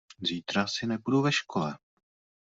[0.23, 1.73] Zítra asi nebudu ve škole.